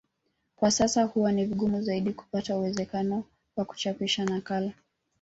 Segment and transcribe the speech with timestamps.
[0.55, 3.23] Kwa sasa huwa ni vigumu zaidi kupata uwezekano
[3.55, 4.73] wa kuchapisha nakala